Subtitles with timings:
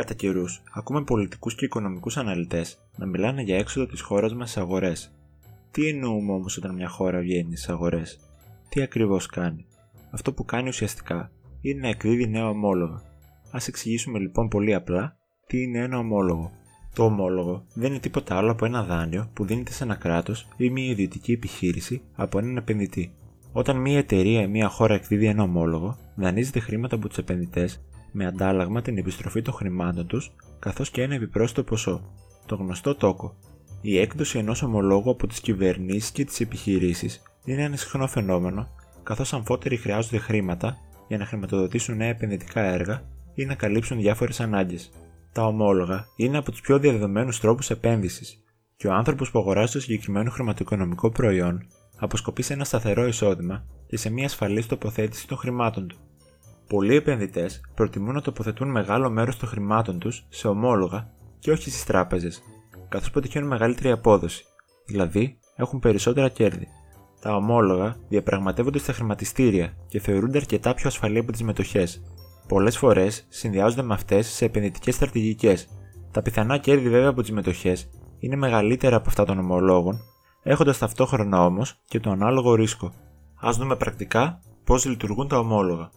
[0.00, 4.62] Κατά καιρούς, ακούμε πολιτικούς και οικονομικούς αναλυτές να μιλάνε για έξοδο της χώρας μας στις
[4.62, 5.12] αγορές.
[5.70, 8.18] Τι εννοούμε όμως όταν μια χώρα βγαίνει στις αγορές,
[8.68, 9.66] τι ακριβώς κάνει;
[10.10, 12.94] Αυτό που κάνει ουσιαστικά είναι να εκδίδει νέα ομόλογα.
[13.50, 15.16] Α εξηγήσουμε λοιπόν πολύ απλά
[15.46, 16.52] τι είναι ένα ομόλογο.
[16.94, 20.70] Το ομόλογο δεν είναι τίποτα άλλο από ένα δάνειο που δίνεται σε ένα κράτος ή
[20.70, 23.12] μια ιδιωτική επιχείρηση από έναν επενδυτή.
[23.52, 27.80] Όταν μια εταιρεία ή μια χώρα εκδίδει ένα ομόλογο, δανείζεται χρήματα από τους επενδυτές
[28.12, 32.12] με αντάλλαγμα την επιστροφή των χρημάτων τους καθώς και ένα επιπρόσθετο ποσό,
[32.46, 33.34] το γνωστό τόκο.
[33.80, 38.68] Η έκδοση ενός ομολόγου από τις κυβερνήσεις και τις επιχειρήσεις είναι ένα συχνό φαινόμενο,
[39.02, 40.76] καθώς αμφότεροι χρειάζονται χρήματα
[41.08, 43.02] για να χρηματοδοτήσουν νέα επενδυτικά έργα
[43.34, 44.90] ή να καλύψουν διάφορες ανάγκες.
[45.32, 48.44] Τα ομόλογα είναι από τους πιο διαδεδομένους τρόπους επένδυσης
[48.76, 53.96] και ο άνθρωπος που αγοράζει το συγκεκριμένο χρηματοοικονομικό προϊόν αποσκοπεί σε ένα σταθερό εισόδημα και
[53.96, 55.96] σε μια ασφαλής τοποθέτηση των χρημάτων του.
[56.70, 61.84] Πολλοί επενδυτές προτιμούν να τοποθετούν μεγάλο μέρος των χρημάτων τους σε ομόλογα και όχι στις
[61.84, 62.42] τράπεζες,
[62.88, 64.44] καθώς πετυχαίνουν μεγαλύτερη απόδοση,
[64.86, 66.68] δηλαδή έχουν περισσότερα κέρδη.
[67.20, 72.02] Τα ομόλογα διαπραγματεύονται στα χρηματιστήρια και θεωρούνται αρκετά πιο ασφαλή από τις μετοχές.
[72.48, 75.68] Πολλές φορές συνδυάζονται με αυτές σε επενδυτικές στρατηγικές.
[76.10, 80.00] Τα πιθανά κέρδη βέβαια από τις μετοχές είναι μεγαλύτερα από αυτά των ομολόγων,
[80.42, 82.92] έχοντας ταυτόχρονα όμως και το ανάλογο ρίσκο.
[83.46, 85.90] Α δούμε πρακτικά πώς λειτουργούν τα ομόλογα.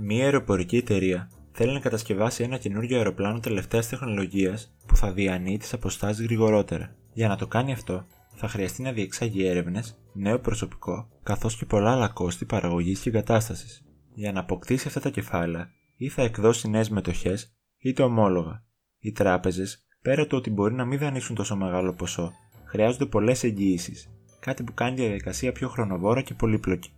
[0.00, 5.72] Μία αεροπορική εταιρεία θέλει να κατασκευάσει ένα καινούργιο αεροπλάνο τελευταίας τεχνολογίας που θα διανύει τις
[5.72, 6.96] αποστάσεις γρηγορότερα.
[7.12, 11.92] Για να το κάνει αυτό, θα χρειαστεί να διεξάγει έρευνες, νέο προσωπικό, καθώς και πολλά
[11.92, 13.84] άλλα κόστη παραγωγής και εγκατάστασης.
[14.14, 18.64] Για να αποκτήσει αυτά τα κεφάλαια, ή θα εκδώσει νέες μετοχές, είτε ομόλογα.
[18.98, 22.32] Οι τράπεζες, πέρα του ότι μπορεί να μην δανείσουν τόσο μεγάλο ποσό,
[22.64, 26.90] χρειάζονται πολλές εγγυήσεις, κάτι που κάνει τη διαδικασία πιο χρονοβόρα και πολύπλοκη.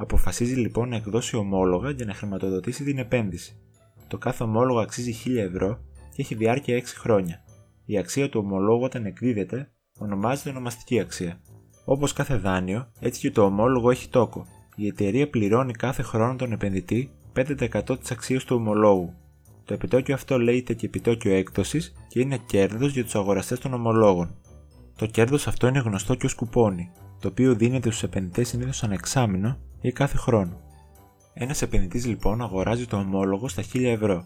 [0.00, 3.56] Αποφασίζει λοιπόν να εκδώσει ομόλογα για να χρηματοδοτήσει την επένδυση.
[4.08, 5.78] Το κάθε ομόλογο αξίζει 1000 ευρώ
[6.14, 7.44] και έχει διάρκεια 6 χρόνια.
[7.84, 11.40] Η αξία του ομολόγου όταν εκδίδεται ονομάζεται ονομαστική αξία.
[11.84, 14.46] Όπως κάθε δάνειο, έτσι και το ομόλογο έχει τόκο.
[14.76, 19.14] Η εταιρεία πληρώνει κάθε χρόνο τον επενδυτή 5% της αξίας του ομολόγου.
[19.64, 24.34] Το επιτόκιο αυτό λέγεται και επιτόκιο έκπτωση και είναι κέρδος για τους αγοραστές των ομολόγων.
[24.96, 28.92] Το κέρδος αυτό είναι γνωστό και ως κουπόνι, το οποίο δίνεται στους επενδυτές συνήθως σαν
[28.92, 30.60] εξάμεινο ή κάθε χρόνο.
[31.34, 34.24] Ένας επενδυτής λοιπόν αγοράζει το ομόλογο στα 1000 ευρώ.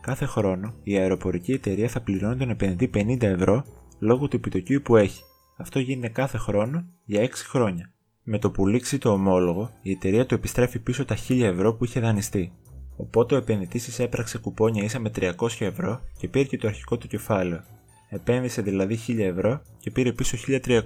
[0.00, 3.64] Κάθε χρόνο η αεροπορική εταιρεία θα πληρώνει τον επενδυτή 50 ευρώ
[3.98, 5.22] λόγω του επιτοκίου που έχει.
[5.56, 7.92] Αυτό γίνεται κάθε χρόνο για 6 χρόνια.
[8.22, 11.84] Με το που λήξει το ομόλογο, η εταιρεία του επιστρέφει πίσω τα 1000 ευρώ που
[11.84, 12.52] είχε δανειστεί.
[12.96, 17.08] Οπότε ο επενδυτής εισέπραξε κουπόνια ίσα με 300 ευρώ και πήρε και το αρχικό του
[17.08, 17.64] κεφάλαιο.
[18.08, 20.82] Επένδυσε δηλαδή 1000 ευρώ και πήρε πίσω 1300.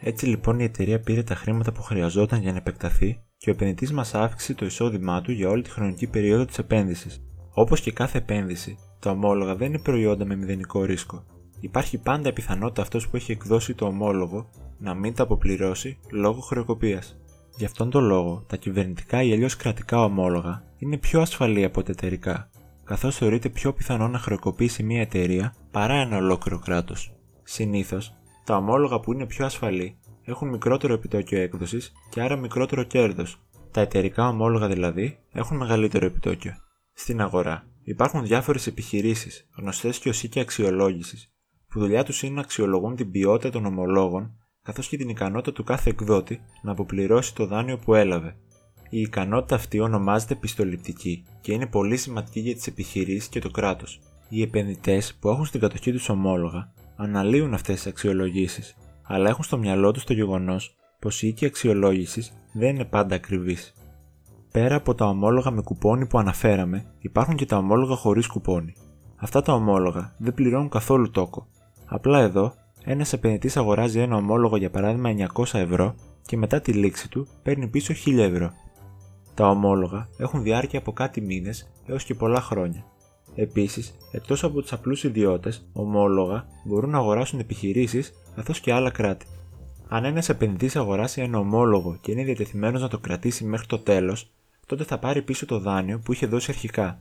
[0.00, 3.92] Έτσι λοιπόν η εταιρεία πήρε τα χρήματα που χρειαζόταν για να επεκταθεί και ο επενδυτής
[3.92, 7.22] μας αύξησε το εισόδημά του για όλη τη χρονική περίοδο της επένδυσης.
[7.54, 11.24] Όπως και κάθε επένδυση, τα ομόλογα δεν είναι προϊόντα με μηδενικό ρίσκο.
[11.60, 16.40] Υπάρχει πάντα η πιθανότητα αυτός που έχει εκδώσει το ομόλογο να μην τα αποπληρώσει λόγω
[16.40, 17.16] χρεοκοπίας.
[17.56, 21.92] Γι' αυτόν τον λόγο, τα κυβερνητικά ή αλλιώς κρατικά ομόλογα είναι πιο ασφαλή από τα
[21.92, 22.50] εταιρικά,
[22.84, 27.12] καθώς θεωρείται πιο πιθανό να χρεοκοπήσει μια εταιρεία παρά ένα ολόκληρο κράτος.
[27.42, 28.17] Συνήθως,
[28.48, 33.40] τα ομόλογα που είναι πιο ασφαλή έχουν μικρότερο επιτόκιο έκδοσης και άρα μικρότερο κέρδος.
[33.70, 36.52] Τα εταιρικά ομόλογα δηλαδή έχουν μεγαλύτερο επιτόκιο.
[36.92, 41.32] Στην αγορά υπάρχουν διάφορες επιχειρήσεις, γνωστές και ως οίκια αξιολόγησης,
[41.68, 45.64] που δουλειά τους είναι να αξιολογούν την ποιότητα των ομολόγων καθώς και την ικανότητα του
[45.64, 48.36] κάθε εκδότη να αποπληρώσει το δάνειο που έλαβε.
[48.90, 54.00] Η ικανότητα αυτή ονομάζεται πιστοληπτική και είναι πολύ σημαντική για τις επιχειρήσεις και το κράτος.
[54.28, 59.58] Οι επενδυτές που έχουν στην κατοχή τους ομόλογα αναλύουν αυτές τις αξιολογήσεις αλλά έχουν στο
[59.58, 63.72] μυαλό τους το γεγονός πως η οίκη αξιολόγησης δεν είναι πάντα ακριβής.
[64.52, 68.74] Πέρα από τα ομόλογα με κουπόνι που αναφέραμε, υπάρχουν και τα ομόλογα χωρίς κουπόνι.
[69.16, 71.46] Αυτά τα ομόλογα δεν πληρώνουν καθόλου τόκο.
[71.86, 72.54] Απλά εδώ,
[72.84, 77.68] ένας επενδυτής αγοράζει ένα ομόλογο για παράδειγμα 900 ευρώ και μετά τη λήξη του παίρνει
[77.68, 78.52] πίσω 1000 ευρώ.
[79.34, 82.84] Τα ομόλογα έχουν διάρκεια από κάτι μήνες έως και πολλά χρόνια.
[83.34, 89.26] Επίσης, εκτός από τους απλούς ιδιώτες, ομόλογα μπορούν να αγοράσουν επιχειρήσεις καθώς και άλλα κράτη.
[89.88, 94.30] Αν ένας επενδυτής αγοράσει ένα ομόλογο και είναι διατεθειμένος να το κρατήσει μέχρι το τέλος,
[94.66, 97.00] τότε θα πάρει πίσω το δάνειο που είχε δώσει αρχικά.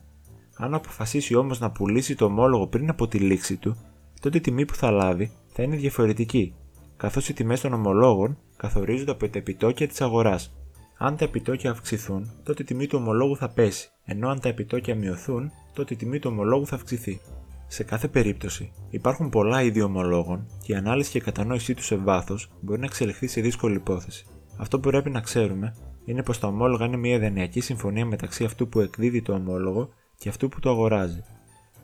[0.58, 3.78] Αν αποφασίσει όμως να πουλήσει το ομόλογο πριν από τη λήξη του,
[4.22, 6.54] τότε η τιμή που θα λάβει θα είναι διαφορετική,
[6.98, 10.54] καθώς οι τιμές των ομολόγων καθορίζονται από τα επιτόκια της αγοράς.
[10.98, 14.96] Αν τα επιτόκια αυξηθούν, τότε η τιμή του ομολόγου θα πέσει, ενώ αν τα επιτόκια
[14.96, 17.20] μειωθούν, τότε η τιμή του ομολόγου θα αυξηθεί.
[17.68, 21.96] Σε κάθε περίπτωση, υπάρχουν πολλά είδη ομολόγων και η ανάλυση και η κατανόησή τους σε
[21.96, 24.26] βάθος μπορεί να εξελιχθεί σε δύσκολη υπόθεση.
[24.58, 25.76] Αυτό που πρέπει να ξέρουμε
[26.06, 30.30] είναι πως τα ομόλογα είναι μια ιδανειακή συμφωνία μεταξύ αυτού που εκδίδει το ομόλογο και
[30.30, 31.24] αυτού που το αγοράζει.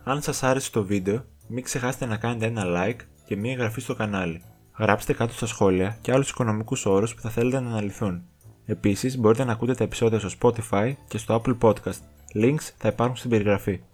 [0.04, 3.96] Αν σας άρεσε το βίντεο, μην ξεχάσετε να κάνετε ένα like και μία εγγραφή στο
[3.96, 4.42] κανάλι.
[4.78, 8.24] Γράψτε κάτω στα σχόλια και άλλους οικονομικούς όρους που θα θέλετε να αναλυθούν.
[8.66, 12.00] Επίσης μπορείτε να ακούτε τα επεισόδια στο Spotify και στο Apple Podcast.
[12.36, 13.80] Links θα υπάρχουν στην περιγραφή.